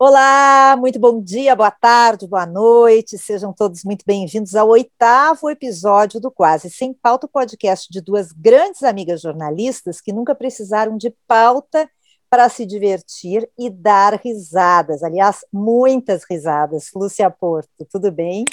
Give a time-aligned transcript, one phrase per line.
[0.00, 6.20] Olá, muito bom dia, boa tarde, boa noite, sejam todos muito bem-vindos ao oitavo episódio
[6.20, 11.90] do Quase Sem Pauta, podcast de duas grandes amigas jornalistas que nunca precisaram de pauta
[12.30, 15.02] para se divertir e dar risadas.
[15.02, 16.90] Aliás, muitas risadas.
[16.94, 18.44] Lúcia Porto, tudo bem?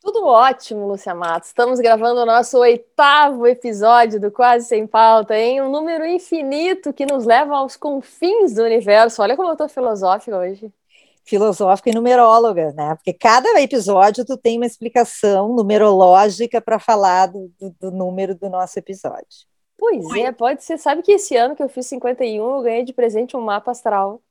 [0.00, 1.50] Tudo ótimo, Lúcia Matos.
[1.50, 7.04] Estamos gravando o nosso oitavo episódio do Quase Sem Pauta, em um número infinito que
[7.04, 9.20] nos leva aos confins do universo.
[9.20, 10.72] Olha como eu estou filosófica hoje.
[11.22, 12.94] Filosófica e numeróloga, né?
[12.94, 18.48] Porque cada episódio tu tem uma explicação numerológica para falar do, do, do, número do
[18.48, 19.46] nosso episódio.
[19.76, 20.22] Pois Oi.
[20.22, 20.78] é, pode ser.
[20.78, 24.22] Sabe que esse ano que eu fiz 51, eu ganhei de presente um mapa astral.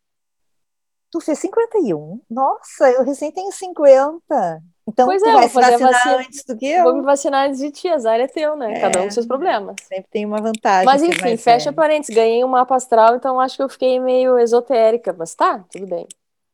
[1.12, 2.22] Tu fez 51?
[2.28, 4.64] Nossa, eu recém tenho 50.
[4.90, 6.84] Então, pois tu é, vai se vacinar vacina antes do que eu.
[6.84, 8.74] Vou me vacinar antes de ti, azar é teu, né?
[8.74, 9.76] É, Cada um com seus problemas.
[9.88, 10.86] Sempre tem uma vantagem.
[10.86, 15.14] Mas enfim, fecha parênteses, ganhei um mapa astral, então acho que eu fiquei meio esotérica,
[15.14, 16.08] mas tá, tudo bem.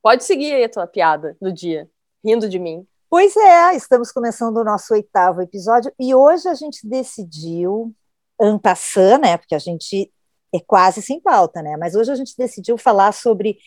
[0.03, 1.89] Pode seguir aí a tua piada do dia,
[2.23, 2.85] rindo de mim.
[3.09, 7.93] Pois é, estamos começando o nosso oitavo episódio e hoje a gente decidiu,
[8.39, 9.37] ampassã, né?
[9.37, 10.11] Porque a gente
[10.53, 11.77] é quase sem pauta, né?
[11.77, 13.57] Mas hoje a gente decidiu falar sobre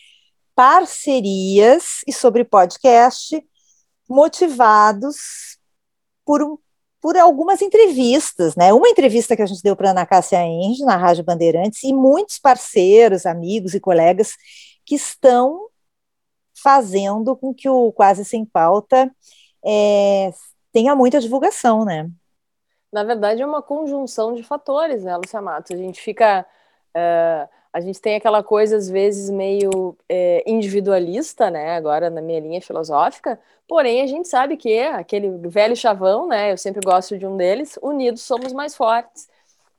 [0.53, 3.43] parcerias e sobre podcast
[4.09, 5.57] motivados
[6.25, 6.57] por, um,
[6.99, 8.73] por algumas entrevistas, né?
[8.73, 11.93] Uma entrevista que a gente deu para a Ana Cássia Enge, na Rádio Bandeirantes, e
[11.93, 14.33] muitos parceiros, amigos e colegas
[14.85, 15.69] que estão
[16.61, 19.09] fazendo com que o Quase Sem Pauta
[19.63, 20.33] é,
[20.73, 22.09] tenha muita divulgação, né?
[22.91, 25.71] Na verdade, é uma conjunção de fatores, né, Lucia Matos?
[25.71, 26.45] A gente fica.
[26.89, 31.75] Uh a gente tem aquela coisa, às vezes, meio é, individualista, né?
[31.75, 36.51] Agora na minha linha filosófica, porém a gente sabe que é aquele velho chavão, né?
[36.51, 39.29] Eu sempre gosto de um deles, unidos somos mais fortes.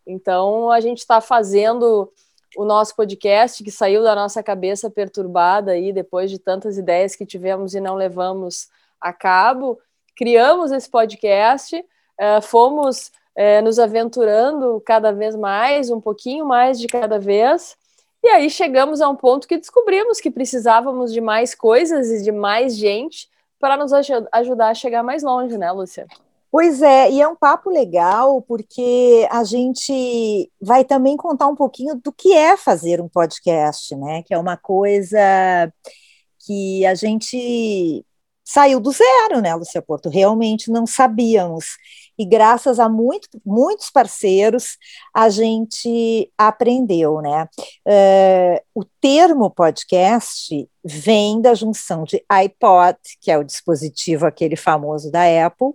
[0.07, 2.13] Então a gente está fazendo
[2.57, 7.27] o nosso podcast que saiu da nossa cabeça perturbada aí depois de tantas ideias que
[7.27, 8.69] tivemos e não levamos
[9.01, 9.79] a cabo.
[10.17, 16.87] Criamos esse podcast, uh, fomos uh, nos aventurando cada vez mais, um pouquinho mais de
[16.87, 17.77] cada vez,
[18.23, 22.33] e aí chegamos a um ponto que descobrimos que precisávamos de mais coisas e de
[22.33, 26.07] mais gente para nos ajudar a chegar mais longe, né, Lúcia?
[26.51, 31.95] Pois é, e é um papo legal porque a gente vai também contar um pouquinho
[31.95, 34.23] do que é fazer um podcast, né?
[34.25, 35.73] Que é uma coisa
[36.45, 38.05] que a gente
[38.45, 40.09] saiu do zero, né, Lúcia Porto?
[40.09, 41.77] Realmente não sabíamos
[42.21, 44.77] e graças a muito, muitos parceiros
[45.15, 47.49] a gente aprendeu, né?
[47.87, 55.11] Uh, o termo podcast vem da junção de iPod, que é o dispositivo aquele famoso
[55.11, 55.69] da Apple,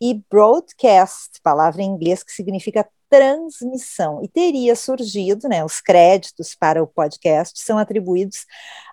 [0.00, 6.82] e broadcast, palavra em inglês que significa transmissão, e teria surgido, né, os créditos para
[6.82, 8.46] o podcast são atribuídos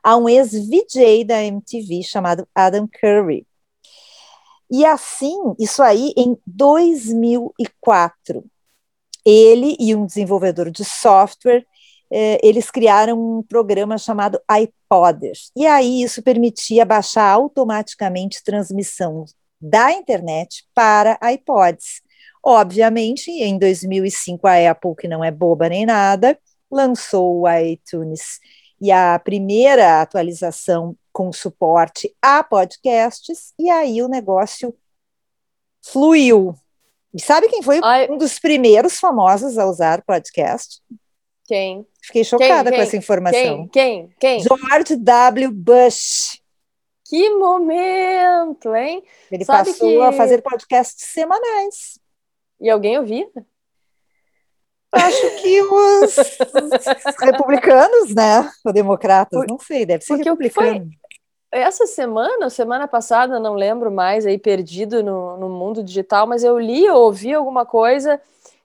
[0.04, 3.48] a um ex-VJ da MTV chamado Adam Curry,
[4.72, 8.44] e assim, isso aí em 2004.
[9.26, 11.66] Ele e um desenvolvedor de software,
[12.12, 15.34] eh, eles criaram um programa chamado iPodder.
[15.56, 19.26] E aí isso permitia baixar automaticamente transmissão
[19.60, 22.02] da internet para iPods.
[22.44, 26.40] Obviamente, em 2005, a Apple, que não é boba nem nada,
[26.72, 28.40] lançou o iTunes
[28.80, 34.76] e a primeira atualização com suporte a podcasts, e aí o negócio
[35.84, 36.56] fluiu.
[37.14, 38.10] E sabe quem foi Ai.
[38.10, 40.82] um dos primeiros famosos a usar podcast?
[41.46, 41.86] Quem?
[42.02, 43.68] Fiquei chocada quem, com essa informação.
[43.68, 44.08] Quem?
[44.20, 44.40] Quem?
[44.40, 44.40] Quem?
[44.40, 45.52] George W.
[45.52, 46.42] Bush.
[47.06, 49.04] Que momento, hein?
[49.30, 50.02] Ele Sabe passou que...
[50.02, 52.00] a fazer podcasts semanais.
[52.60, 53.28] E alguém ouvia?
[54.94, 58.50] Acho que os, os republicanos, né?
[58.64, 60.80] Ou democratas, não sei, deve ser Porque republicano.
[60.80, 61.01] Foi,
[61.52, 66.58] essa semana, semana passada, não lembro mais, aí perdido no, no mundo digital, mas eu
[66.58, 68.22] li ou ouvi alguma coisa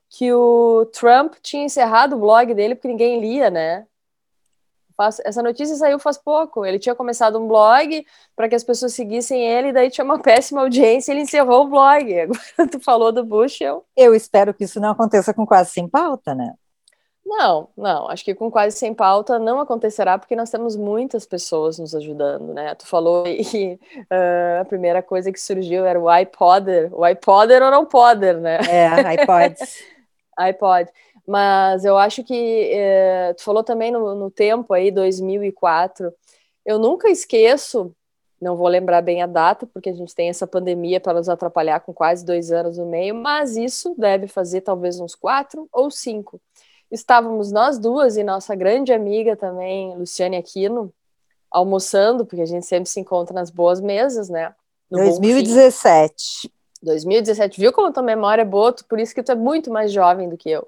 [0.09, 3.85] que o Trump tinha encerrado o blog dele porque ninguém lia, né?
[5.23, 6.65] Essa notícia saiu faz pouco.
[6.65, 8.03] Ele tinha começado um blog
[8.35, 11.69] para que as pessoas seguissem ele, daí tinha uma péssima audiência e ele encerrou o
[11.69, 12.13] blog.
[12.19, 13.85] Agora tu falou do Bush, eu.
[13.95, 16.53] Eu espero que isso não aconteça com quase sem pauta, né?
[17.29, 21.77] Não, não, acho que com quase sem pauta não acontecerá, porque nós temos muitas pessoas
[21.77, 22.73] nos ajudando, né?
[22.75, 23.77] Tu falou que
[24.09, 28.59] uh, a primeira coisa que surgiu era o iPodder, o iPodder ou não podder, né?
[28.69, 29.83] É, iPods.
[30.39, 30.89] iPod.
[31.27, 36.13] Mas eu acho que uh, tu falou também no, no tempo aí, 2004.
[36.65, 37.93] Eu nunca esqueço,
[38.39, 41.81] não vou lembrar bem a data, porque a gente tem essa pandemia para nos atrapalhar
[41.81, 46.39] com quase dois anos no meio, mas isso deve fazer talvez uns quatro ou cinco
[46.91, 50.93] estávamos nós duas e nossa grande amiga também, Luciane Aquino,
[51.51, 54.53] almoçando, porque a gente sempre se encontra nas boas mesas, né?
[54.89, 56.51] No 2017.
[56.81, 57.59] 2017.
[57.59, 58.73] Viu como tua memória é boa?
[58.87, 60.67] Por isso que tu é muito mais jovem do que eu.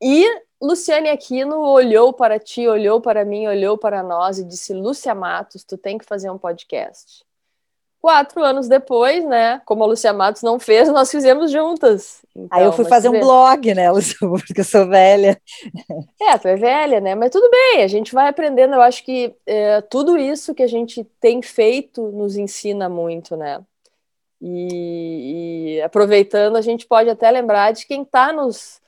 [0.00, 0.26] E
[0.60, 5.64] Luciane Aquino olhou para ti, olhou para mim, olhou para nós e disse: Lúcia Matos,
[5.64, 7.24] tu tem que fazer um podcast.
[8.02, 9.62] Quatro anos depois, né?
[9.64, 12.20] Como a Lucia Matos não fez, nós fizemos juntas.
[12.34, 15.40] Então, Aí eu fui fazer um blog, né, Lucia, porque eu sou velha.
[16.20, 17.14] É, tu é velha, né?
[17.14, 18.74] Mas tudo bem, a gente vai aprendendo.
[18.74, 23.60] Eu acho que é, tudo isso que a gente tem feito nos ensina muito, né?
[24.40, 28.81] E, e aproveitando, a gente pode até lembrar de quem está nos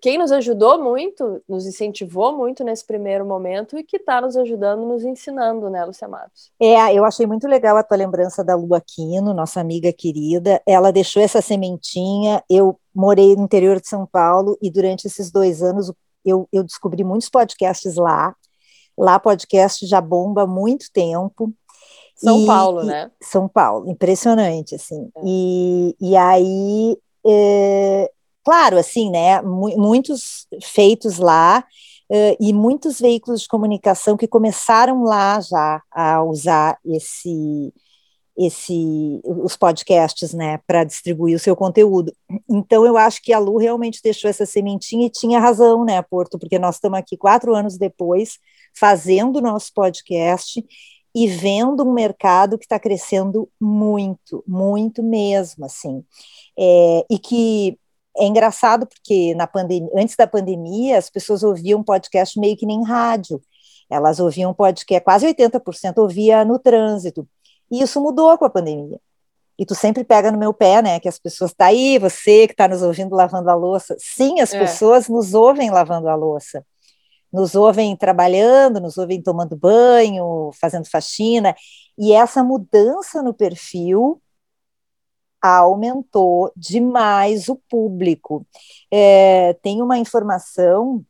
[0.00, 4.86] quem nos ajudou muito, nos incentivou muito nesse primeiro momento e que está nos ajudando,
[4.86, 6.52] nos ensinando, né, Lúcia Matos?
[6.60, 10.62] É, eu achei muito legal a tua lembrança da Lu Aquino, nossa amiga querida.
[10.64, 12.42] Ela deixou essa sementinha.
[12.48, 15.92] Eu morei no interior de São Paulo e durante esses dois anos
[16.24, 18.34] eu, eu descobri muitos podcasts lá.
[18.96, 21.52] Lá podcast já bomba há muito tempo.
[22.16, 23.10] São e, Paulo, né?
[23.20, 25.10] São Paulo, impressionante, assim.
[25.16, 25.20] É.
[25.24, 26.96] E, e aí
[27.26, 28.10] é,
[28.44, 31.64] claro, assim, né, muitos feitos lá
[32.10, 37.72] uh, e muitos veículos de comunicação que começaram lá já a usar esse
[38.36, 42.12] esse os podcasts, né, para distribuir o seu conteúdo.
[42.50, 46.36] Então eu acho que a Lu realmente deixou essa sementinha e tinha razão, né, Porto,
[46.38, 48.38] porque nós estamos aqui quatro anos depois
[48.76, 50.64] fazendo o nosso podcast
[51.14, 56.04] e vendo um mercado que está crescendo muito, muito mesmo, assim,
[56.58, 57.78] é, e que
[58.16, 62.84] é engraçado porque na pandemia, antes da pandemia, as pessoas ouviam podcast meio que nem
[62.84, 63.40] rádio.
[63.90, 67.28] Elas ouviam podcast, quase 80% ouvia no trânsito.
[67.70, 69.00] E isso mudou com a pandemia.
[69.58, 70.98] E tu sempre pega no meu pé, né?
[70.98, 73.96] Que as pessoas tá aí, você que está nos ouvindo lavando a louça.
[73.98, 74.58] Sim, as é.
[74.58, 76.64] pessoas nos ouvem lavando a louça.
[77.32, 81.54] Nos ouvem trabalhando, nos ouvem tomando banho, fazendo faxina.
[81.98, 84.20] E essa mudança no perfil
[85.48, 88.46] aumentou demais o público.
[88.90, 91.04] É, tem uma informação,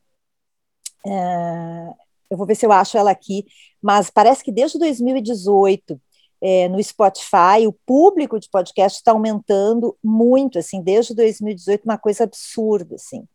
[1.07, 1.95] é,
[2.31, 3.47] eu vou ver se eu acho ela aqui,
[3.81, 6.01] mas parece que desde 2018
[6.43, 12.25] é, no Spotify, o público de podcast está aumentando muito, assim, desde 2018, uma coisa
[12.25, 13.27] absurda, assim.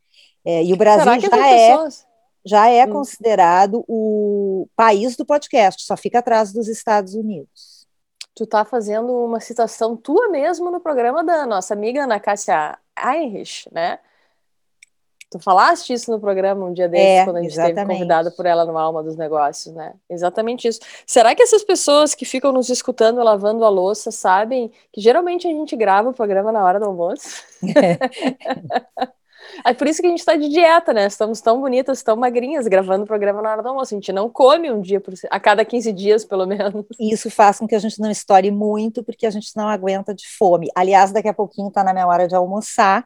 [0.46, 1.88] É, e o Brasil já é,
[2.46, 2.92] já é hum.
[2.92, 7.79] considerado o país do podcast, só fica atrás dos Estados Unidos
[8.39, 13.68] tu tá fazendo uma citação tua mesmo no programa da nossa amiga Ana Cássia Heinrich,
[13.69, 14.00] né?
[15.30, 17.77] Tu falaste isso no programa um dia desses, é, quando a gente exatamente.
[17.77, 19.94] esteve convidada por ela no Alma dos Negócios, né?
[20.09, 20.80] Exatamente isso.
[21.06, 25.51] Será que essas pessoas que ficam nos escutando lavando a louça sabem que geralmente a
[25.51, 27.44] gente grava o programa na hora do almoço?
[27.75, 29.09] É.
[29.66, 31.06] É por isso que a gente está de dieta, né?
[31.06, 33.94] Estamos tão bonitas, tão magrinhas, gravando o programa na hora do almoço.
[33.94, 36.86] A gente não come um dia por a cada 15 dias, pelo menos.
[37.00, 40.13] E isso faz com que a gente não estoure muito, porque a gente não aguenta
[40.13, 40.68] de fome.
[40.75, 43.04] Aliás, daqui a pouquinho está na minha hora de almoçar.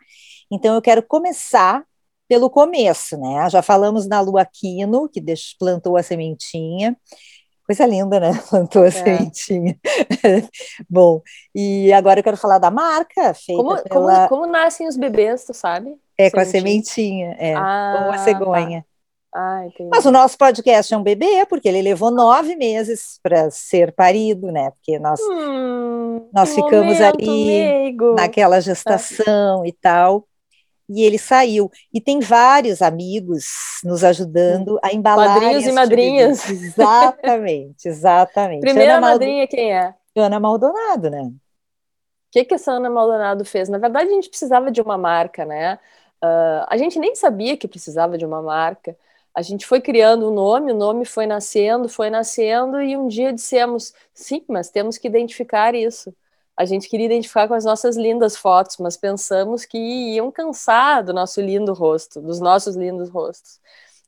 [0.51, 1.83] Então eu quero começar
[2.27, 3.49] pelo começo, né?
[3.49, 5.23] Já falamos na Lua Aquino, que
[5.59, 6.97] plantou a sementinha.
[7.65, 8.31] Coisa linda, né?
[8.49, 8.91] Plantou a é.
[8.91, 9.77] sementinha.
[10.89, 11.21] Bom,
[11.55, 14.27] e agora eu quero falar da marca feita como, pela...
[14.27, 15.95] como, como nascem os bebês, tu sabe?
[16.17, 18.17] É, com a sementinha, é, ah, com a tá.
[18.19, 18.81] cegonha.
[18.81, 18.87] Tá.
[19.35, 23.91] Ah, Mas o nosso podcast é um bebê, porque ele levou nove meses para ser
[23.91, 24.69] parido, né?
[24.71, 29.67] Porque nós, hum, nós ficamos ali naquela gestação ah.
[29.67, 30.27] e tal
[30.89, 31.71] e ele saiu.
[31.93, 33.45] E tem vários amigos
[33.83, 35.39] nos ajudando a embalar.
[35.39, 36.49] Padrinhos e madrinhas.
[36.49, 38.61] Exatamente, exatamente.
[38.61, 39.93] Primeira madrinha quem é?
[40.15, 41.21] Ana Maldonado, né?
[41.21, 41.33] O
[42.31, 43.69] que, que essa Ana Maldonado fez?
[43.69, 45.79] Na verdade, a gente precisava de uma marca, né?
[46.23, 48.97] Uh, a gente nem sabia que precisava de uma marca.
[49.35, 53.33] A gente foi criando um nome, o nome foi nascendo, foi nascendo, e um dia
[53.33, 56.13] dissemos: sim, mas temos que identificar isso
[56.55, 61.13] a gente queria identificar com as nossas lindas fotos, mas pensamos que iam cansar do
[61.13, 63.59] nosso lindo rosto, dos nossos lindos rostos.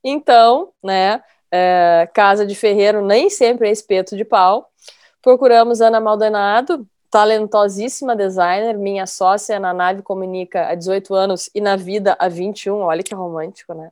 [0.03, 4.69] Então, né, é, casa de ferreiro nem sempre é espeto de pau.
[5.22, 11.76] Procuramos Ana Maldonado, talentosíssima designer, minha sócia na nave comunica há 18 anos e na
[11.76, 13.92] vida há 21, olha que romântico, né?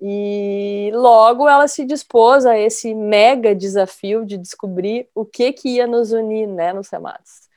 [0.00, 5.86] E logo ela se dispôs a esse mega desafio de descobrir o que que ia
[5.86, 7.48] nos unir, né, nos Sematos.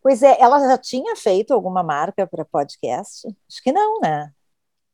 [0.00, 3.26] Pois é, ela já tinha feito alguma marca para podcast?
[3.48, 4.32] Acho que não, né?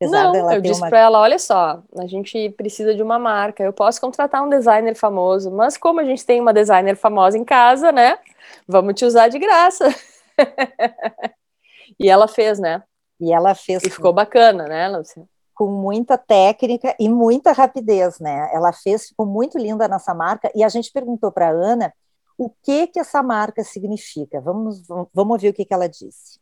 [0.01, 0.89] Apesar não, eu disse uma...
[0.89, 4.95] para ela, olha só, a gente precisa de uma marca, eu posso contratar um designer
[4.95, 8.17] famoso, mas como a gente tem uma designer famosa em casa, né,
[8.65, 9.93] vamos te usar de graça.
[11.99, 12.81] e ela fez, né?
[13.19, 13.83] E ela fez.
[13.83, 15.27] E ficou bacana, né, Luciana?
[15.59, 18.49] com muita técnica e muita rapidez, né?
[18.53, 21.93] Ela fez, ficou muito linda nessa marca, e a gente perguntou para a Ana
[22.37, 24.39] o que que essa marca significa.
[24.39, 26.39] Vamos, vamos ouvir o que, que ela disse.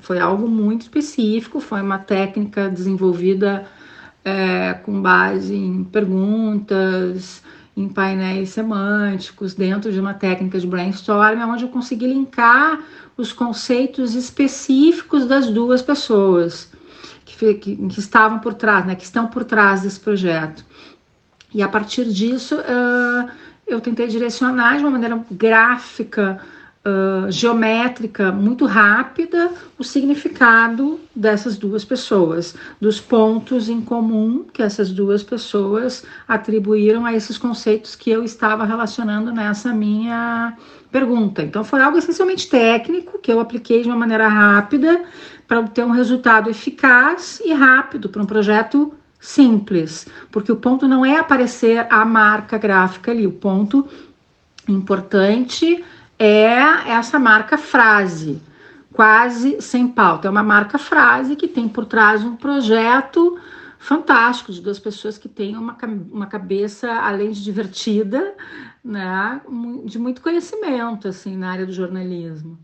[0.00, 3.66] Foi algo muito específico, foi uma técnica desenvolvida
[4.24, 7.42] é, com base em perguntas,
[7.76, 12.80] em painéis semânticos, dentro de uma técnica de brainstorming, onde eu consegui linkar
[13.16, 16.70] os conceitos específicos das duas pessoas
[17.24, 20.64] que, que, que estavam por trás, né, que estão por trás desse projeto.
[21.54, 23.30] E a partir disso, uh,
[23.66, 26.40] eu tentei direcionar de uma maneira gráfica,
[27.30, 35.22] geométrica, muito rápida, o significado dessas duas pessoas, dos pontos em comum que essas duas
[35.22, 40.56] pessoas atribuíram a esses conceitos que eu estava relacionando nessa minha
[40.90, 41.42] pergunta.
[41.42, 45.04] Então, foi algo essencialmente técnico que eu apliquei de uma maneira rápida
[45.46, 51.04] para obter um resultado eficaz e rápido para um projeto simples, porque o ponto não
[51.04, 53.86] é aparecer a marca gráfica ali, o ponto
[54.68, 55.84] importante
[56.18, 58.42] é essa marca frase,
[58.92, 60.28] quase sem pauta.
[60.28, 63.38] É uma marca frase que tem por trás um projeto
[63.78, 65.76] fantástico de duas pessoas que têm uma,
[66.10, 68.34] uma cabeça, além de divertida,
[68.84, 69.40] né,
[69.84, 72.58] de muito conhecimento assim na área do jornalismo.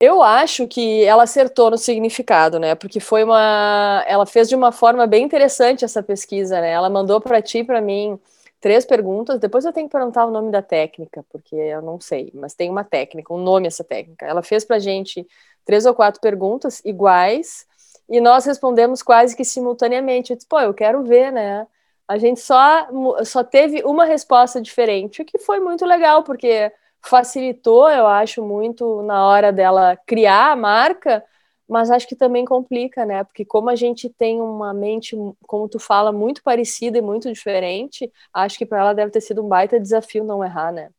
[0.00, 2.74] Eu acho que ela acertou no significado, né?
[2.74, 6.70] Porque foi uma, ela fez de uma forma bem interessante essa pesquisa, né?
[6.70, 8.18] Ela mandou para ti, e para mim,
[8.62, 9.40] três perguntas.
[9.40, 12.70] Depois eu tenho que perguntar o nome da técnica, porque eu não sei, mas tem
[12.70, 14.24] uma técnica, um nome essa técnica.
[14.24, 15.26] Ela fez para gente
[15.64, 17.66] três ou quatro perguntas iguais
[18.08, 20.30] e nós respondemos quase que simultaneamente.
[20.30, 21.66] Eu disse, pô, eu quero ver, né?
[22.08, 22.88] A gente só
[23.24, 29.02] só teve uma resposta diferente, o que foi muito legal, porque facilitou, eu acho, muito
[29.02, 31.24] na hora dela criar a marca,
[31.72, 33.24] mas acho que também complica, né?
[33.24, 38.12] Porque como a gente tem uma mente, como tu fala, muito parecida e muito diferente,
[38.32, 40.90] acho que para ela deve ter sido um baita desafio não errar, né?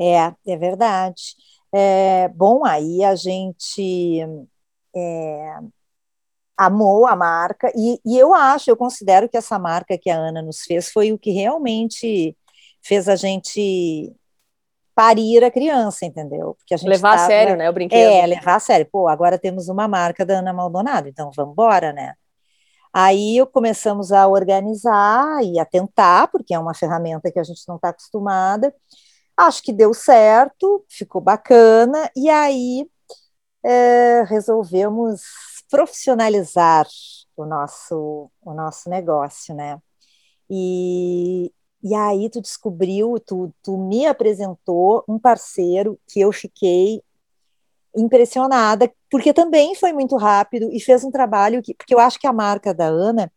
[0.00, 1.36] É, é verdade.
[1.70, 4.20] É, bom, aí a gente
[4.96, 5.58] é,
[6.56, 10.40] amou a marca, e, e eu acho, eu considero que essa marca que a Ana
[10.40, 12.34] nos fez foi o que realmente
[12.82, 14.10] fez a gente
[14.98, 16.56] parir a criança, entendeu?
[16.58, 18.00] Porque a gente levar tava, a sério, né, o brinquedo.
[18.00, 18.84] É, levar a sério.
[18.90, 22.14] Pô, agora temos uma marca da Ana Maldonado, então vamos embora, né?
[22.92, 27.76] Aí começamos a organizar e a tentar, porque é uma ferramenta que a gente não
[27.76, 28.74] está acostumada.
[29.36, 32.84] Acho que deu certo, ficou bacana, e aí
[33.64, 35.20] é, resolvemos
[35.70, 36.88] profissionalizar
[37.36, 39.78] o nosso, o nosso negócio, né?
[40.50, 47.02] E, e aí tu descobriu, tu, tu me apresentou um parceiro que eu fiquei
[47.96, 52.26] impressionada, porque também foi muito rápido e fez um trabalho que, porque eu acho que
[52.26, 53.30] a marca da Ana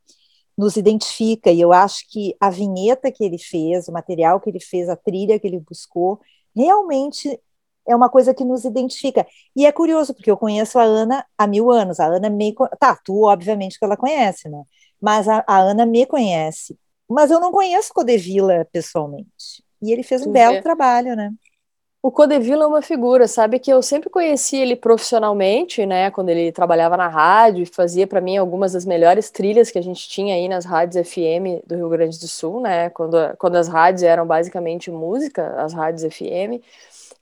[0.57, 4.59] nos identifica, e eu acho que a vinheta que ele fez, o material que ele
[4.59, 6.19] fez, a trilha que ele buscou,
[6.55, 7.39] realmente
[7.87, 9.25] é uma coisa que nos identifica.
[9.55, 12.53] E é curioso, porque eu conheço a Ana há mil anos, a Ana me...
[12.79, 14.63] Tá, tu obviamente que ela conhece, né?
[15.01, 16.77] Mas a, a Ana me conhece.
[17.11, 19.63] Mas eu não conheço Codevila pessoalmente.
[19.81, 21.31] E ele fez um belo trabalho, né?
[22.03, 26.51] O Codevila é uma figura, sabe que eu sempre conheci ele profissionalmente, né, quando ele
[26.51, 30.33] trabalhava na rádio e fazia para mim algumas das melhores trilhas que a gente tinha
[30.33, 34.25] aí nas rádios FM do Rio Grande do Sul, né, quando, quando as rádios eram
[34.25, 36.59] basicamente música, as rádios FM,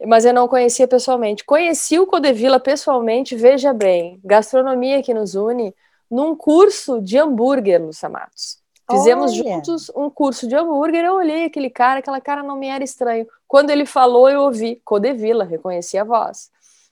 [0.07, 1.43] mas eu não conhecia pessoalmente.
[1.43, 5.75] Conheci o Codevila pessoalmente, veja bem, gastronomia que nos une,
[6.09, 8.58] num curso de hambúrguer, Lúcia Matos.
[8.89, 9.43] Fizemos Olha.
[9.43, 11.05] juntos um curso de hambúrguer.
[11.05, 13.27] Eu olhei aquele cara, aquela cara não me era estranho.
[13.47, 16.49] Quando ele falou, eu ouvi Codevila, reconheci a voz.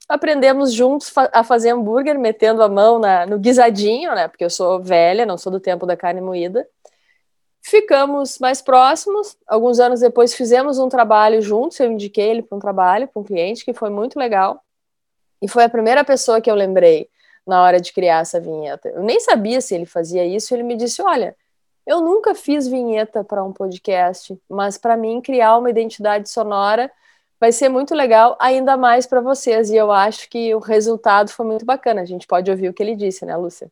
[0.08, 4.28] Aprendemos juntos a fazer hambúrguer, metendo a mão na, no guisadinho, né?
[4.28, 6.68] Porque eu sou velha, não sou do tempo da carne moída.
[7.62, 9.36] Ficamos mais próximos.
[9.46, 11.80] Alguns anos depois fizemos um trabalho juntos.
[11.80, 14.64] Eu indiquei ele para um trabalho, para um cliente, que foi muito legal.
[15.42, 17.10] E foi a primeira pessoa que eu lembrei
[17.46, 18.88] na hora de criar essa vinheta.
[18.90, 20.54] Eu nem sabia se ele fazia isso.
[20.54, 21.36] Ele me disse: Olha,
[21.88, 26.92] eu nunca fiz vinheta para um podcast, mas para mim criar uma identidade sonora
[27.40, 29.70] vai ser muito legal, ainda mais para vocês.
[29.70, 32.02] E eu acho que o resultado foi muito bacana.
[32.02, 33.72] A gente pode ouvir o que ele disse, né, Lúcia?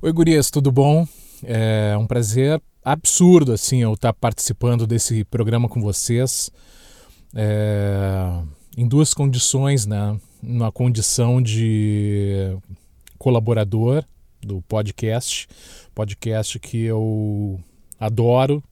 [0.00, 1.06] Oi, gurias, tudo bom?
[1.44, 6.50] É um prazer absurdo, assim, eu estar participando desse programa com vocês.
[7.34, 8.42] É,
[8.78, 10.18] em duas condições, né?
[10.42, 12.56] Uma condição de
[13.18, 14.04] colaborador
[14.40, 15.48] do podcast,
[15.94, 17.60] podcast que eu
[17.98, 18.62] adoro,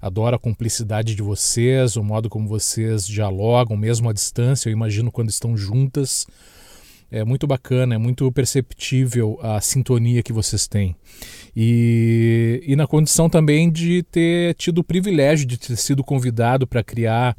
[0.00, 5.12] adoro a cumplicidade de vocês, o modo como vocês dialogam, mesmo à distância, eu imagino
[5.12, 6.26] quando estão juntas.
[7.10, 10.96] É muito bacana, é muito perceptível a sintonia que vocês têm.
[11.54, 16.82] E, e na condição também de ter tido o privilégio de ter sido convidado para
[16.82, 17.36] criar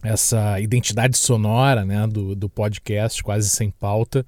[0.00, 4.24] essa identidade sonora né, do, do podcast, quase sem pauta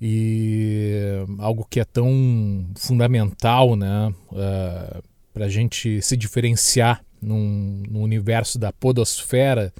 [0.00, 5.00] e algo que é tão fundamental né, uh, eh,
[5.32, 9.72] para a gente se diferenciar num, no universo da podosfera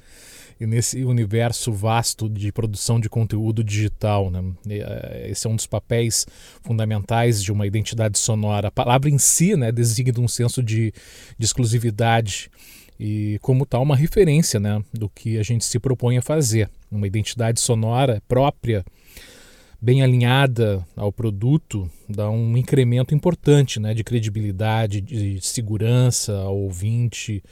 [0.59, 4.31] e nesse universo vasto de produção de conteúdo digital.
[4.31, 4.43] Né?
[4.69, 6.25] Eh, esse é um dos papéis
[6.63, 8.69] fundamentais de uma identidade sonora.
[8.69, 10.91] A palavra em si né, designa um senso de,
[11.37, 12.49] de exclusividade
[12.99, 16.69] e, como tal, uma referência né, do que a gente se propõe a fazer.
[16.91, 18.83] Uma identidade sonora própria
[19.81, 27.43] bem alinhada ao produto, dá um incremento importante né, de credibilidade, de segurança ao ouvinte,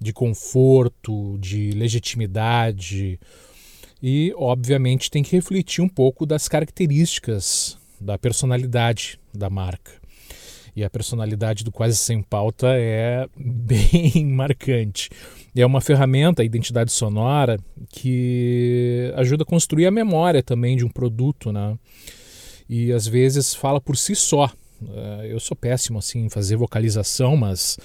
[0.00, 3.20] de conforto, de legitimidade.
[4.02, 9.92] E, obviamente, tem que refletir um pouco das características da personalidade da marca.
[10.78, 15.10] E a personalidade do Quase Sem Pauta é bem marcante.
[15.56, 17.58] É uma ferramenta, a identidade sonora,
[17.88, 21.76] que ajuda a construir a memória também de um produto, né?
[22.68, 24.52] E às vezes fala por si só.
[24.80, 27.76] Uh, eu sou péssimo assim em fazer vocalização, mas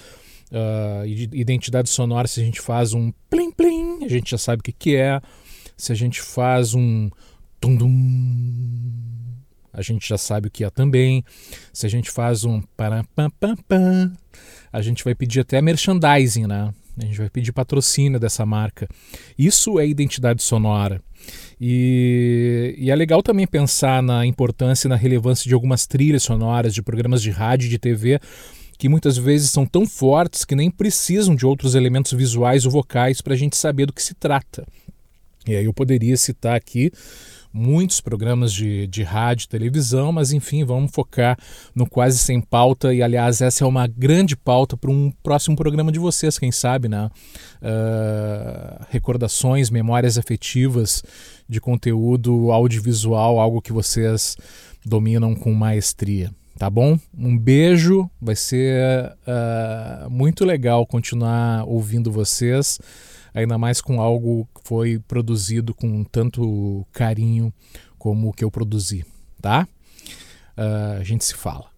[0.51, 4.63] uh, identidade sonora, se a gente faz um plim plim, a gente já sabe o
[4.63, 5.19] que, que é.
[5.75, 7.09] Se a gente faz um
[7.59, 8.83] tum dum,
[9.73, 11.25] a gente já sabe o que é também.
[11.73, 14.13] Se a gente faz um pam pam pam,
[14.71, 16.71] a gente vai pedir até merchandising, né?
[16.97, 18.87] A gente vai pedir patrocínio dessa marca.
[19.37, 21.01] Isso é identidade sonora.
[21.59, 26.73] E, e, é legal também pensar na importância e na relevância de algumas trilhas sonoras,
[26.73, 28.19] de programas de rádio e de TV,
[28.77, 33.21] que muitas vezes são tão fortes que nem precisam de outros elementos visuais ou vocais
[33.21, 34.67] para a gente saber do que se trata.
[35.47, 36.91] E aí eu poderia citar aqui
[37.53, 41.37] muitos programas de, de rádio, televisão, mas enfim, vamos focar
[41.75, 42.93] no Quase Sem Pauta.
[42.93, 46.89] E aliás, essa é uma grande pauta para um próximo programa de vocês, quem sabe,
[46.89, 47.09] né?
[47.61, 51.03] Uh, recordações, memórias afetivas
[51.47, 54.35] de conteúdo audiovisual, algo que vocês
[54.83, 56.31] dominam com maestria.
[56.57, 56.99] Tá bom?
[57.17, 62.79] Um beijo, vai ser uh, muito legal continuar ouvindo vocês
[63.33, 67.53] ainda mais com algo que foi produzido com tanto carinho
[67.97, 69.05] como o que eu produzi,
[69.41, 69.67] tá?
[70.57, 71.73] Uh, a gente se fala.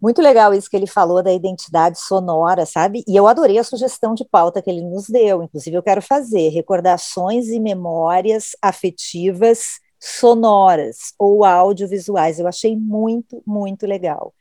[0.00, 3.02] Muito legal isso que ele falou da identidade sonora, sabe?
[3.08, 5.42] E eu adorei a sugestão de pauta que ele nos deu.
[5.42, 12.38] Inclusive, eu quero fazer recordações e memórias afetivas sonoras ou audiovisuais.
[12.38, 14.34] Eu achei muito, muito legal.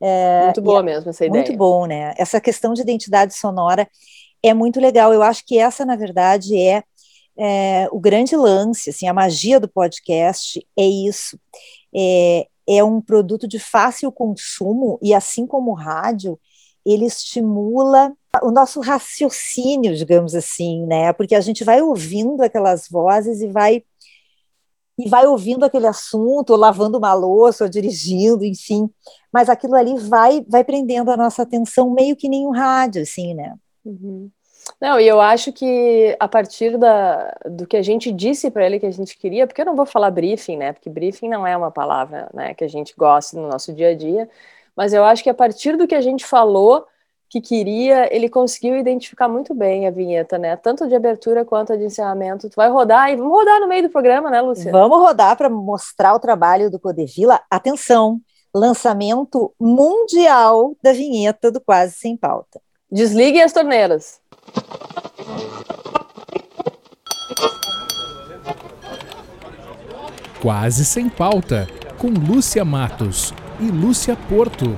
[0.00, 1.44] É, muito boa mesmo essa ideia.
[1.44, 2.14] Muito bom, né?
[2.16, 3.86] Essa questão de identidade sonora
[4.42, 5.12] é muito legal.
[5.12, 6.82] Eu acho que essa, na verdade, é,
[7.36, 11.38] é o grande lance, assim, a magia do podcast é isso.
[11.94, 16.38] É, é um produto de fácil consumo e, assim como o rádio,
[16.84, 21.12] ele estimula o nosso raciocínio, digamos assim, né?
[21.12, 23.84] Porque a gente vai ouvindo aquelas vozes e vai
[24.98, 28.90] e vai ouvindo aquele assunto, ou lavando uma louça, ou dirigindo, enfim.
[29.32, 33.34] Mas aquilo ali vai vai prendendo a nossa atenção meio que nem um rádio, assim,
[33.34, 33.54] né?
[33.84, 34.30] Uhum.
[34.80, 38.78] Não, e eu acho que a partir da, do que a gente disse para ele
[38.78, 40.72] que a gente queria, porque eu não vou falar briefing, né?
[40.72, 43.94] Porque briefing não é uma palavra né, que a gente gosta no nosso dia a
[43.94, 44.28] dia,
[44.76, 46.86] mas eu acho que a partir do que a gente falou
[47.28, 50.54] que queria, ele conseguiu identificar muito bem a vinheta, né?
[50.54, 52.50] Tanto de abertura quanto de encerramento.
[52.50, 54.78] Tu vai rodar e vamos rodar no meio do programa, né, Luciana?
[54.78, 57.40] Vamos rodar para mostrar o trabalho do Codevila.
[57.50, 58.20] Atenção,
[58.54, 62.60] lançamento mundial da vinheta do Quase Sem Pauta.
[62.92, 64.20] Desliguem as torneiras.
[70.42, 74.76] Quase sem pauta, com Lúcia Matos e Lúcia Porto.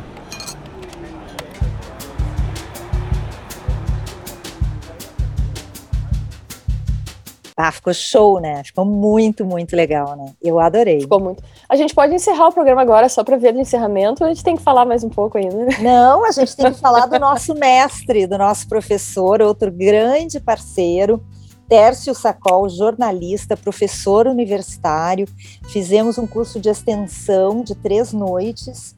[7.56, 8.64] Ah, ficou show, né?
[8.64, 10.32] Ficou muito, muito legal, né?
[10.42, 11.00] Eu adorei.
[11.00, 11.40] Ficou muito.
[11.68, 14.42] A gente pode encerrar o programa agora só para ver do encerramento, ou a gente
[14.42, 15.66] tem que falar mais um pouco ainda?
[15.80, 21.22] Não, a gente tem que falar do nosso mestre, do nosso professor, outro grande parceiro,
[21.68, 25.28] Tércio Sacol, jornalista, professor universitário.
[25.68, 28.96] Fizemos um curso de extensão de três noites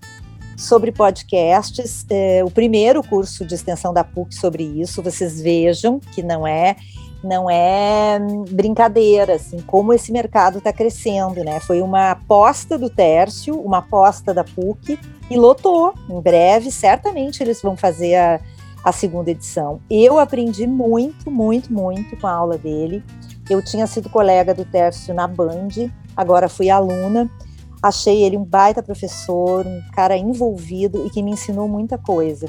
[0.57, 2.07] sobre podcasts.
[2.09, 6.77] É, o primeiro curso de extensão da PUC sobre isso, vocês vejam que não é
[7.23, 8.19] não é
[8.51, 11.61] brincadeira, assim, como esse mercado está crescendo, né?
[11.61, 14.99] Foi uma aposta do Tércio, uma aposta da PUC
[15.31, 15.95] e lotou.
[16.09, 18.41] Em breve, certamente eles vão fazer a,
[18.85, 19.81] a segunda edição.
[19.91, 23.03] Eu aprendi muito, muito, muito com a aula dele.
[23.49, 25.69] Eu tinha sido colega do Tércio na Band
[26.17, 27.31] agora fui aluna.
[27.83, 32.49] Achei ele um baita professor, um cara envolvido e que me ensinou muita coisa.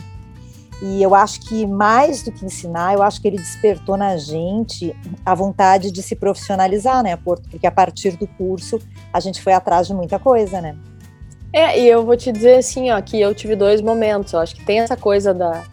[0.81, 4.95] E eu acho que mais do que ensinar, eu acho que ele despertou na gente
[5.25, 7.49] a vontade de se profissionalizar, né, Porto?
[7.49, 8.79] Porque a partir do curso
[9.11, 10.75] a gente foi atrás de muita coisa, né?
[11.51, 14.33] É, e eu vou te dizer assim, ó, que eu tive dois momentos.
[14.33, 15.63] Eu acho que tem essa coisa da,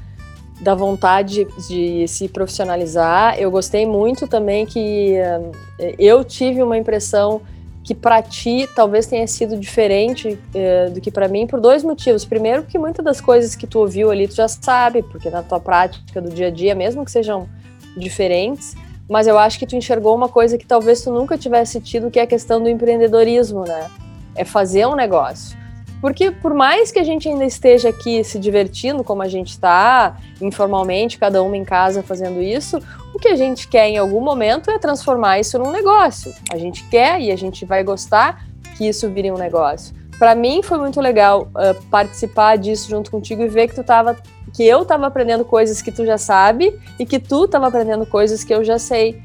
[0.60, 3.38] da vontade de se profissionalizar.
[3.38, 5.52] Eu gostei muito também que uh,
[5.98, 7.42] eu tive uma impressão
[7.84, 12.24] que para ti talvez tenha sido diferente uh, do que para mim por dois motivos.
[12.24, 15.60] Primeiro, porque muitas das coisas que tu ouviu ali tu já sabe, porque na tua
[15.60, 17.46] prática do dia a dia, mesmo que sejam
[17.94, 18.74] diferentes,
[19.08, 22.18] mas eu acho que tu enxergou uma coisa que talvez tu nunca tivesse tido, que
[22.18, 23.90] é a questão do empreendedorismo, né?
[24.34, 25.63] É fazer um negócio.
[26.04, 30.18] Porque por mais que a gente ainda esteja aqui se divertindo como a gente está,
[30.38, 32.78] informalmente, cada uma em casa fazendo isso,
[33.14, 36.30] o que a gente quer em algum momento é transformar isso num negócio.
[36.52, 38.44] A gente quer e a gente vai gostar
[38.76, 39.94] que isso vire um negócio.
[40.18, 44.14] Para mim foi muito legal uh, participar disso junto contigo e ver que tu tava
[44.52, 48.44] que eu estava aprendendo coisas que tu já sabe e que tu estava aprendendo coisas
[48.44, 49.22] que eu já sei.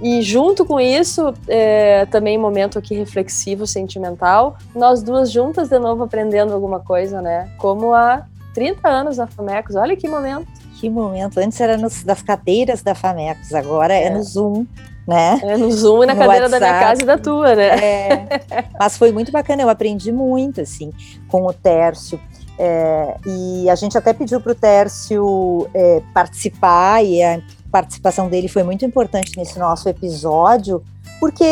[0.00, 6.04] E junto com isso, é, também momento aqui reflexivo, sentimental, nós duas juntas de novo
[6.04, 7.50] aprendendo alguma coisa, né?
[7.58, 10.46] Como há 30 anos na Famecos, olha que momento.
[10.78, 14.64] Que momento, antes era nos, das cadeiras da Famecos, agora é, é no Zoom,
[15.06, 15.40] né?
[15.42, 16.50] É no Zoom e na no cadeira WhatsApp.
[16.50, 17.66] da minha casa e da tua, né?
[17.66, 18.42] É,
[18.78, 20.92] mas foi muito bacana, eu aprendi muito, assim,
[21.26, 22.20] com o Tércio.
[22.60, 28.48] É, e a gente até pediu para o Tércio é, participar e a participação dele
[28.48, 30.82] foi muito importante nesse nosso episódio,
[31.20, 31.44] porque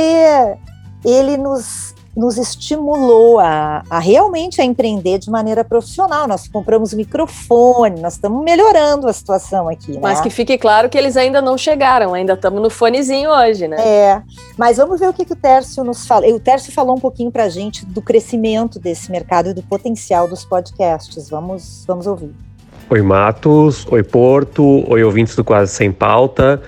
[1.05, 6.27] ele nos, nos estimulou a, a realmente a empreender de maneira profissional.
[6.27, 9.93] Nós compramos microfone, nós estamos melhorando a situação aqui.
[9.93, 10.01] Né?
[10.03, 13.77] Mas que fique claro que eles ainda não chegaram, ainda estamos no fonezinho hoje, né?
[13.79, 14.23] É,
[14.57, 16.27] mas vamos ver o que, que o Tércio nos fala.
[16.29, 20.27] O Tércio falou um pouquinho para a gente do crescimento desse mercado e do potencial
[20.27, 21.29] dos podcasts.
[21.29, 22.46] Vamos, vamos ouvir.
[22.89, 26.63] Oi Matos, oi Porto, oi ouvintes do Quase Sem Pauta.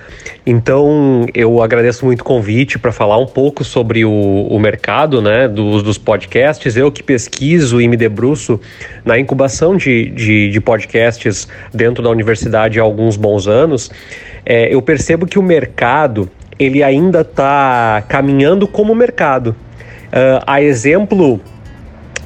[0.45, 5.47] Então eu agradeço muito o convite para falar um pouco sobre o, o mercado né,
[5.47, 6.75] dos, dos, podcasts.
[6.75, 8.59] Eu que pesquiso e me debruço
[9.05, 13.89] na incubação de, de, de podcasts dentro da universidade há alguns bons anos,
[14.45, 16.29] é, eu percebo que o mercado
[16.59, 19.55] ele ainda está caminhando como mercado.
[20.07, 21.39] Uh, a exemplo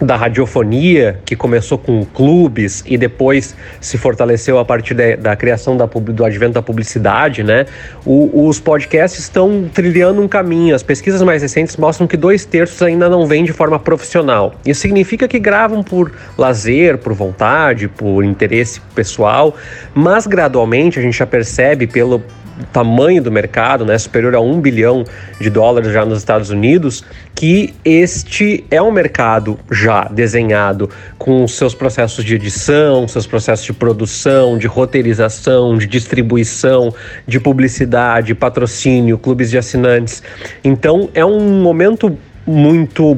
[0.02, 5.78] da radiofonia, que começou com clubes e depois se fortaleceu a partir de, da criação
[5.78, 7.66] da, do advento da publicidade, né?
[8.06, 10.76] O, os podcasts estão trilhando um caminho.
[10.76, 14.56] As pesquisas mais recentes mostram que dois terços ainda não vêm de forma profissional.
[14.66, 19.56] Isso significa que gravam por lazer, por vontade, por interesse pessoal,
[19.94, 22.24] mas gradualmente a gente já percebe pelo
[22.72, 25.04] tamanho do mercado, né, superior a um bilhão
[25.40, 27.04] de dólares já nos Estados Unidos,
[27.36, 33.74] que este é um mercado já desenhado com seus processos de edição, seus processos de
[33.74, 36.94] produção, de roteirização, de distribuição,
[37.28, 40.22] de publicidade, patrocínio, clubes de assinantes.
[40.64, 43.18] Então é um momento muito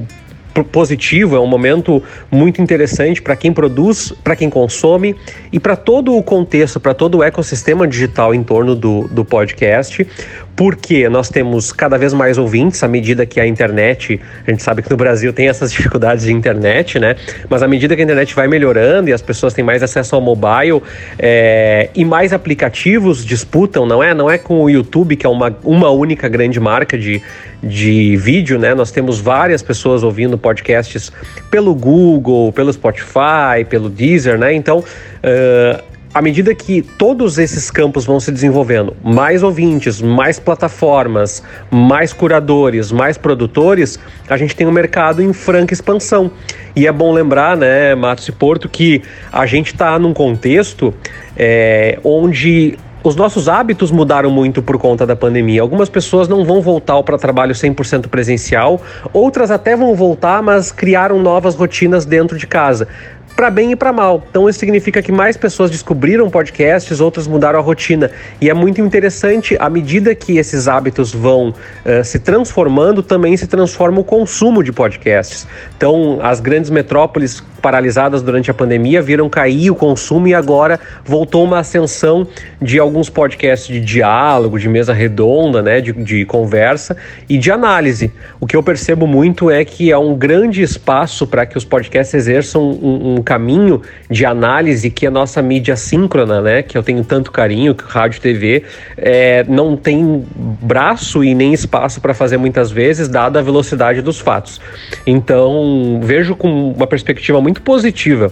[0.63, 5.15] positivo, é um momento muito interessante para quem produz, para quem consome
[5.51, 10.07] e para todo o contexto, para todo o ecossistema digital em torno do, do podcast,
[10.55, 14.81] porque nós temos cada vez mais ouvintes à medida que a internet, a gente sabe
[14.81, 17.15] que no Brasil tem essas dificuldades de internet, né?
[17.49, 20.21] Mas à medida que a internet vai melhorando e as pessoas têm mais acesso ao
[20.21, 20.81] mobile
[21.19, 24.13] é, e mais aplicativos disputam, não é?
[24.13, 27.21] Não é com o YouTube, que é uma, uma única grande marca de,
[27.61, 28.73] de vídeo, né?
[28.73, 31.11] Nós temos várias pessoas ouvindo podcasts
[31.51, 34.53] pelo Google, pelo Spotify, pelo Deezer, né?
[34.53, 41.43] Então, uh, à medida que todos esses campos vão se desenvolvendo, mais ouvintes, mais plataformas,
[41.69, 43.99] mais curadores, mais produtores,
[44.29, 46.31] a gente tem um mercado em franca expansão.
[46.73, 50.93] E é bom lembrar, né, Matos e Porto, que a gente está num contexto
[51.35, 55.61] é, onde os nossos hábitos mudaram muito por conta da pandemia.
[55.61, 58.81] Algumas pessoas não vão voltar para trabalho 100% presencial,
[59.13, 62.87] outras até vão voltar, mas criaram novas rotinas dentro de casa
[63.35, 64.23] para bem e para mal.
[64.29, 68.09] Então isso significa que mais pessoas descobriram podcasts, outras mudaram a rotina.
[68.39, 73.47] E é muito interessante, à medida que esses hábitos vão uh, se transformando, também se
[73.47, 75.47] transforma o consumo de podcasts.
[75.75, 81.43] Então, as grandes metrópoles paralisadas durante a pandemia viram cair o consumo e agora voltou
[81.43, 82.27] uma ascensão
[82.61, 86.95] de alguns podcasts de diálogo, de mesa redonda, né, de, de conversa
[87.27, 88.13] e de análise.
[88.39, 92.13] O que eu percebo muito é que é um grande espaço para que os podcasts
[92.13, 97.03] exerçam um, um caminho de análise que a nossa mídia síncrona, né, que eu tenho
[97.03, 98.63] tanto carinho, que o rádio TV,
[98.97, 100.23] é, não tem
[100.61, 104.61] braço e nem espaço para fazer muitas vezes, dada a velocidade dos fatos.
[105.05, 108.31] Então, vejo com uma perspectiva muito positiva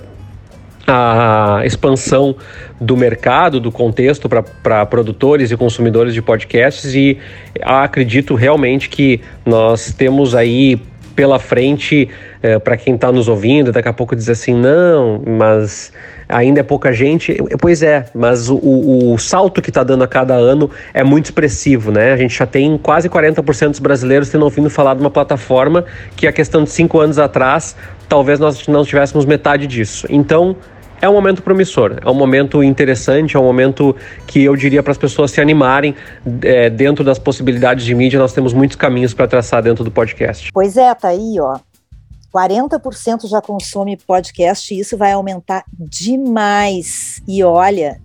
[0.85, 2.35] a expansão
[2.79, 7.17] do mercado, do contexto para produtores e consumidores de podcasts e
[7.61, 10.81] acredito realmente que nós temos aí
[11.15, 12.09] pela frente
[12.41, 15.91] é, para quem está nos ouvindo, daqui a pouco diz assim, não, mas
[16.27, 17.37] ainda é pouca gente.
[17.59, 21.25] Pois é, mas o, o, o salto que está dando a cada ano é muito
[21.25, 22.13] expressivo, né?
[22.13, 26.27] A gente já tem quase 40% dos brasileiros tendo ouvido falar de uma plataforma que
[26.27, 27.75] a questão de cinco anos atrás,
[28.09, 30.07] talvez nós não tivéssemos metade disso.
[30.09, 30.55] Então,
[31.03, 33.93] é um momento promissor, é um momento interessante, é um momento
[34.25, 35.93] que eu diria para as pessoas se animarem.
[36.41, 40.49] É, dentro das possibilidades de mídia, nós temos muitos caminhos para traçar dentro do podcast.
[40.53, 41.59] Pois é, tá aí, ó.
[42.33, 47.21] 40% já consome podcast e isso vai aumentar demais.
[47.27, 47.99] E olha,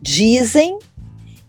[0.00, 0.78] dizem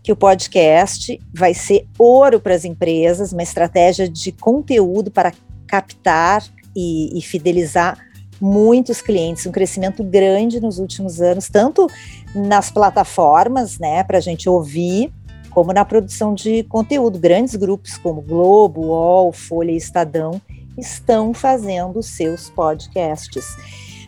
[0.02, 5.32] que o podcast vai ser ouro para as empresas, uma estratégia de conteúdo para
[5.66, 6.44] captar
[6.76, 8.11] e, e fidelizar
[8.42, 11.86] muitos clientes, um crescimento grande nos últimos anos, tanto
[12.34, 15.12] nas plataformas, né, para a gente ouvir,
[15.50, 17.20] como na produção de conteúdo.
[17.20, 20.42] Grandes grupos como Globo, UOL, Folha e Estadão
[20.76, 23.44] estão fazendo seus podcasts.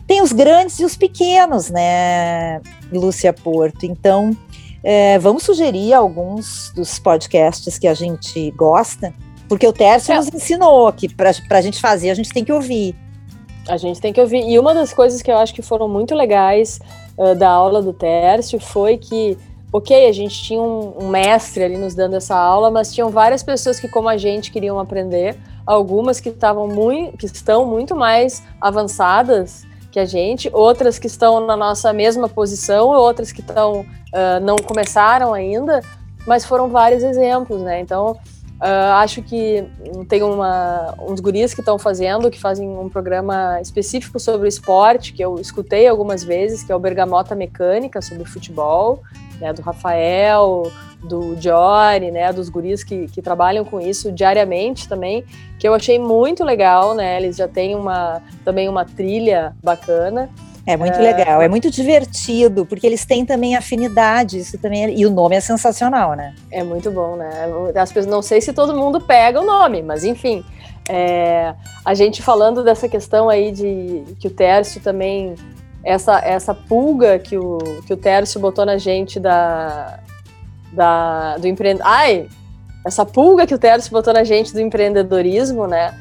[0.05, 2.59] Tem os grandes e os pequenos, né,
[2.91, 3.85] Lúcia Porto?
[3.85, 4.35] Então,
[4.83, 9.13] é, vamos sugerir alguns dos podcasts que a gente gosta,
[9.47, 10.17] porque o Tércio é.
[10.17, 13.04] nos ensinou que para a gente fazer, a gente tem que ouvir.
[13.67, 14.47] A gente tem que ouvir.
[14.47, 16.79] E uma das coisas que eu acho que foram muito legais
[17.17, 19.37] uh, da aula do Tércio foi que,
[19.73, 23.41] ok, a gente tinha um, um, mestre ali nos dando essa aula, mas tinham várias
[23.41, 25.37] pessoas que, como a gente, queriam aprender.
[25.65, 31.39] Algumas que estavam muito, que estão muito mais avançadas que a gente, outras que estão
[31.45, 35.81] na nossa mesma posição, outras que estão uh, não começaram ainda,
[36.27, 37.79] mas foram vários exemplos, né?
[37.79, 38.17] Então
[38.55, 39.67] Uh, acho que
[40.07, 45.23] tem uma, uns guris que estão fazendo, que fazem um programa específico sobre esporte, que
[45.23, 49.03] eu escutei algumas vezes, que é o Bergamota Mecânica, sobre futebol,
[49.41, 50.71] né, do Rafael,
[51.03, 55.25] do Jory, né, dos guris que, que trabalham com isso diariamente também,
[55.59, 60.29] que eu achei muito legal, né, eles já têm uma, também uma trilha bacana,
[60.65, 61.01] é muito é...
[61.01, 64.91] legal, é muito divertido, porque eles têm também afinidade, isso também é...
[64.91, 66.33] e o nome é sensacional, né?
[66.49, 67.29] É muito bom, né?
[67.75, 70.43] As pessoas, não sei se todo mundo pega o nome, mas enfim,
[70.89, 71.53] é...
[71.83, 75.35] a gente falando dessa questão aí de que o Tércio também
[75.83, 79.99] essa essa pulga que o que o Tércio botou na gente da
[80.73, 81.81] da do empreende...
[81.83, 82.27] ai
[82.83, 85.93] essa pulga que o Tércio botou na gente do empreendedorismo, né?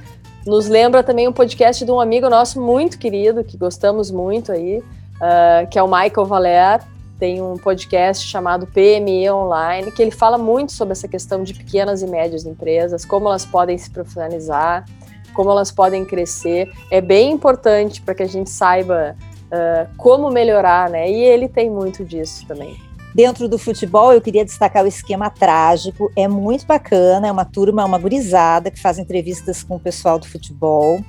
[0.47, 4.79] Nos lembra também um podcast de um amigo nosso muito querido, que gostamos muito aí,
[4.79, 6.81] uh, que é o Michael Valer.
[7.19, 12.03] Tem um podcast chamado PME Online, que ele fala muito sobre essa questão de pequenas
[12.03, 14.85] e médias empresas, como elas podem se profissionalizar,
[15.33, 16.71] como elas podem crescer.
[16.91, 21.11] É bem importante para que a gente saiba uh, como melhorar, né?
[21.11, 22.77] E ele tem muito disso também.
[23.15, 26.11] Dentro do futebol, eu queria destacar o esquema trágico.
[26.17, 30.27] É muito bacana, é uma turma, uma gurizada que faz entrevistas com o pessoal do
[30.27, 31.01] futebol.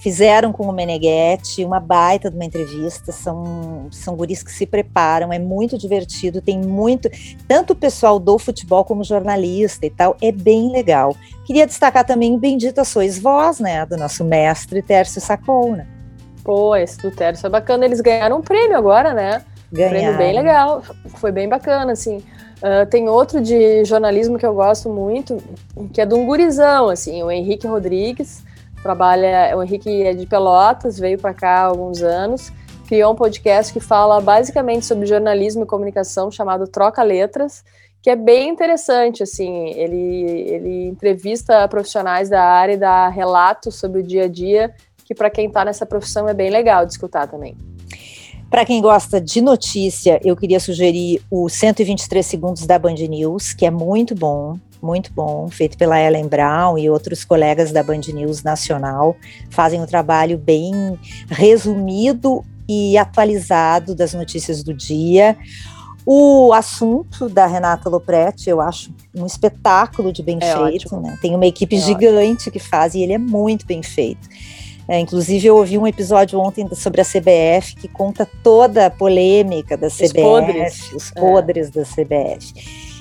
[0.00, 3.12] Fizeram com o Meneghetti uma baita de uma entrevista.
[3.12, 6.42] São, são guris que se preparam, é muito divertido.
[6.42, 7.08] Tem muito,
[7.46, 11.14] tanto o pessoal do futebol como jornalista e tal, é bem legal.
[11.44, 15.86] Queria destacar também Bendita Sois Vós, né, do nosso mestre Tércio Sacou, né?
[16.42, 17.84] Pô, esse do Tércio é bacana.
[17.84, 19.44] Eles ganharam um prêmio agora, né?
[19.72, 19.96] Ganharam.
[19.96, 20.82] Prêmio bem legal,
[21.16, 22.18] foi bem bacana, assim.
[22.58, 25.36] Uh, tem outro de jornalismo que eu gosto muito,
[25.92, 28.42] que é de um gurizão, assim, o Henrique Rodrigues,
[28.82, 32.50] trabalha, o Henrique é de Pelotas, veio para cá há alguns anos,
[32.86, 37.62] criou um podcast que fala basicamente sobre jornalismo e comunicação, chamado Troca Letras,
[38.00, 44.00] que é bem interessante, assim, ele, ele entrevista profissionais da área e dá relatos sobre
[44.00, 44.72] o dia a dia,
[45.04, 47.56] que para quem está nessa profissão é bem legal de escutar também.
[48.50, 53.66] Para quem gosta de notícia, eu queria sugerir o 123 Segundos da Band News, que
[53.66, 58.44] é muito bom, muito bom, feito pela Ellen Brown e outros colegas da Band News
[58.44, 59.16] Nacional.
[59.50, 65.36] Fazem um trabalho bem resumido e atualizado das notícias do dia.
[66.04, 71.00] O assunto da Renata Lopretti, eu acho um espetáculo de bem é feito.
[71.00, 71.18] Né?
[71.20, 72.52] Tem uma equipe é gigante ótimo.
[72.52, 74.28] que faz e ele é muito bem feito.
[74.88, 79.76] É, inclusive, eu ouvi um episódio ontem sobre a CBF que conta toda a polêmica
[79.76, 81.70] da CBF, os podres, os podres é.
[81.70, 82.96] da CBF.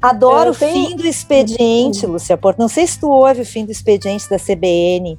[0.00, 0.88] Adoro o tenho...
[0.88, 2.12] fim do expediente, uhum.
[2.12, 2.58] Lúcia Porto.
[2.58, 5.18] Não sei se tu ouve o fim do expediente da CBN.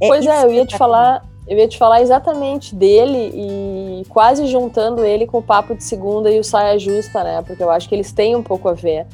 [0.00, 4.46] É pois é, eu ia te falar, eu ia te falar exatamente dele e quase
[4.46, 7.42] juntando ele com o Papo de Segunda e o Saia Justa, né?
[7.42, 9.06] Porque eu acho que eles têm um pouco a ver.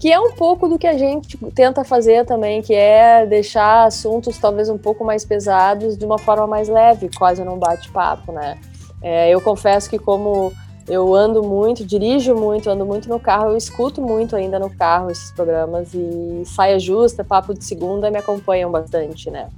[0.00, 4.38] Que é um pouco do que a gente tenta fazer também, que é deixar assuntos
[4.38, 8.58] talvez um pouco mais pesados de uma forma mais leve, quase num bate-papo, né?
[9.02, 10.52] É, eu confesso que como
[10.88, 15.10] eu ando muito, dirijo muito, ando muito no carro, eu escuto muito ainda no carro
[15.10, 19.48] esses programas e Saia Justa, Papo de Segunda me acompanham bastante, né?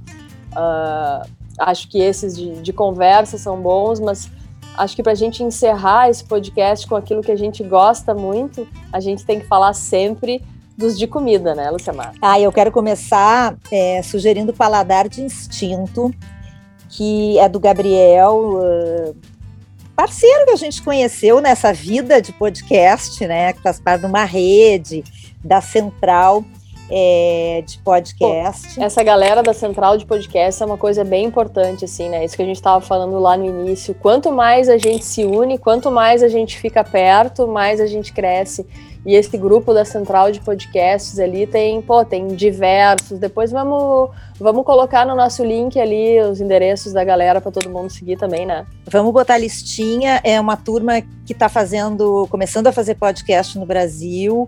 [0.51, 1.27] Uh,
[1.57, 4.29] acho que esses de, de conversa são bons, mas
[4.77, 8.67] acho que para a gente encerrar esse podcast com aquilo que a gente gosta muito,
[8.91, 10.43] a gente tem que falar sempre
[10.77, 12.11] dos de comida, né, Luciana?
[12.21, 16.13] Ah, eu quero começar é, sugerindo Paladar de Instinto,
[16.89, 19.15] que é do Gabriel, uh,
[19.95, 24.23] parceiro que a gente conheceu nessa vida de podcast, né, que faz parte de uma
[24.23, 25.03] rede
[25.43, 26.43] da Central
[26.95, 28.75] é, de podcast.
[28.75, 32.23] Pô, essa galera da central de podcast é uma coisa bem importante, assim, né?
[32.23, 33.95] Isso que a gente estava falando lá no início.
[33.95, 38.13] Quanto mais a gente se une, quanto mais a gente fica perto, mais a gente
[38.13, 38.67] cresce.
[39.03, 43.17] E esse grupo da central de podcasts ali tem, pô, tem diversos.
[43.17, 47.89] Depois vamos, vamos colocar no nosso link ali os endereços da galera para todo mundo
[47.89, 48.67] seguir também, né?
[48.87, 50.21] Vamos botar listinha.
[50.23, 54.47] É uma turma que está fazendo, começando a fazer podcast no Brasil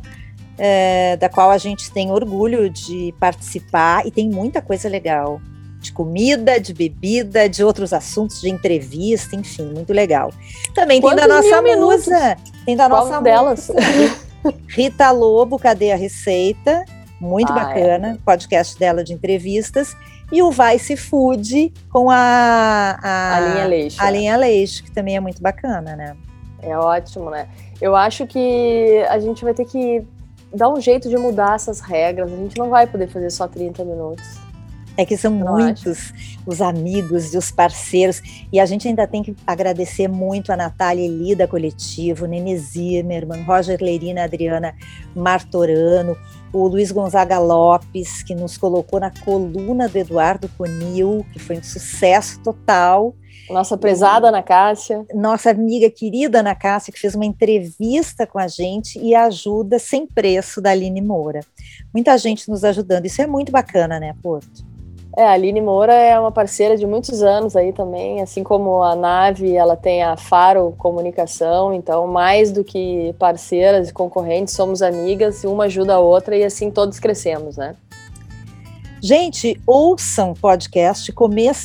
[0.57, 5.41] é, da qual a gente tem orgulho de participar e tem muita coisa legal.
[5.79, 10.31] De comida, de bebida, de outros assuntos, de entrevista, enfim, muito legal.
[10.73, 12.37] Também Quantos tem da nossa musa.
[12.65, 13.71] Tem da Qual nossa delas?
[14.67, 16.85] Rita Lobo, Cadê a Receita?
[17.19, 17.59] Muito ah, é.
[17.59, 18.17] bacana, é.
[18.25, 19.95] podcast dela de entrevistas.
[20.31, 24.01] E o Vice Food com a, a, a linha Leixo.
[24.01, 26.15] A linha Leixo, que também é muito bacana, né?
[26.63, 27.47] É ótimo, né?
[27.79, 30.03] Eu acho que a gente vai ter que
[30.55, 32.31] dá um jeito de mudar essas regras.
[32.31, 34.45] A gente não vai poder fazer só 30 minutos.
[34.97, 36.13] É que são muitos
[36.45, 38.21] os amigos e os parceiros.
[38.51, 43.43] E a gente ainda tem que agradecer muito a Natália Eli da Coletivo, Nene Zimmermann,
[43.43, 44.73] Roger Leirina, Adriana
[45.13, 46.15] Martorano,
[46.55, 51.63] o Luiz Gonzaga Lopes, que nos colocou na coluna do Eduardo Conil, que foi um
[51.63, 53.13] sucesso total.
[53.49, 55.05] Nossa prezada Ana Cássia.
[55.13, 60.07] Nossa amiga querida Ana Cássia, que fez uma entrevista com a gente e ajuda sem
[60.07, 61.41] preço da Aline Moura.
[61.93, 64.65] Muita gente nos ajudando, isso é muito bacana, né, Porto?
[65.17, 68.97] É, a Aline Moura é uma parceira de muitos anos aí também, assim como a
[68.97, 75.45] Nave, ela tem a Faro Comunicação, então mais do que parceiras e concorrentes, somos amigas,
[75.45, 77.77] uma ajuda a outra e assim todos crescemos, né?
[79.01, 81.13] Gente, ouçam podcast,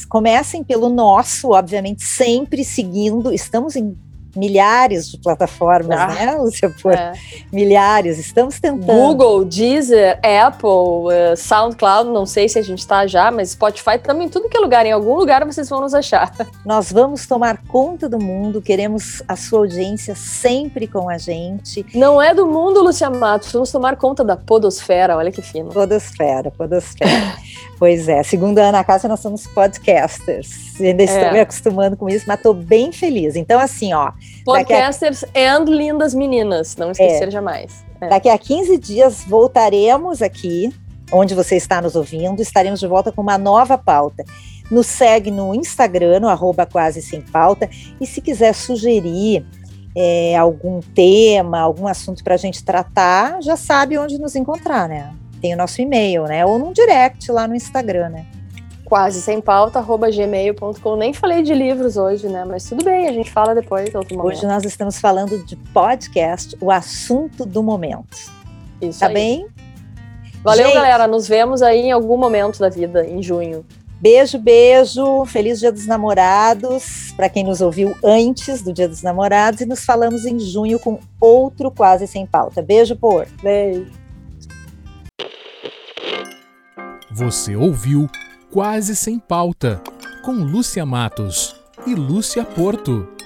[0.09, 3.33] comecem pelo nosso, obviamente, sempre seguindo.
[3.33, 3.97] Estamos em
[4.37, 6.71] milhares de plataformas, ah, né, Lúcia?
[6.83, 7.13] Por é.
[7.53, 8.87] milhares, estamos tentando.
[8.87, 14.29] Google, Deezer, Apple, uh, SoundCloud, não sei se a gente está já, mas Spotify também,
[14.29, 16.33] tudo que é lugar, em algum lugar vocês vão nos achar.
[16.65, 21.85] Nós vamos tomar conta do mundo, queremos a sua audiência sempre com a gente.
[21.95, 25.71] Não é do mundo, Lúcia Matos, vamos tomar conta da podosfera, olha que fino.
[25.71, 27.35] Podosfera, podosfera.
[27.79, 30.81] pois é, segundo a Ana Cássia, nós somos podcasters.
[30.81, 31.33] Ainda estou é.
[31.33, 33.37] me acostumando com isso, mas estou bem feliz.
[33.37, 34.13] Então, assim, ó,
[34.45, 35.29] Podcasters a...
[35.39, 37.31] and lindas meninas, não esquecer é.
[37.31, 37.85] jamais.
[38.01, 38.09] É.
[38.09, 40.73] Daqui a 15 dias voltaremos aqui,
[41.13, 44.25] onde você está nos ouvindo, estaremos de volta com uma nova pauta.
[44.71, 47.69] Nos segue no Instagram, no arroba quase sem pauta,
[48.01, 49.45] e se quiser sugerir
[49.97, 55.13] é, algum tema, algum assunto para a gente tratar, já sabe onde nos encontrar, né?
[55.41, 56.45] Tem o nosso e-mail, né?
[56.47, 58.27] Ou num direct lá no Instagram, né?
[58.91, 60.97] Quase sem pauta, arroba gmail.com.
[60.97, 62.45] Nem falei de livros hoje, né?
[62.45, 64.35] Mas tudo bem, a gente fala depois, outro momento.
[64.37, 68.19] Hoje nós estamos falando de podcast, o assunto do momento.
[68.83, 69.15] Isso Tá aí.
[69.15, 69.47] bem?
[70.43, 71.07] Valeu, gente, galera.
[71.07, 73.65] Nos vemos aí em algum momento da vida, em junho.
[74.01, 75.25] Beijo, beijo.
[75.27, 79.85] Feliz Dia dos Namorados para quem nos ouviu antes do Dia dos Namorados e nos
[79.85, 82.61] falamos em junho com outro quase sem pauta.
[82.61, 83.29] Beijo, por.
[83.41, 83.87] Beijo.
[87.13, 88.09] Você ouviu
[88.51, 89.81] Quase Sem Pauta,
[90.25, 91.55] com Lúcia Matos
[91.87, 93.20] e Lúcia Porto.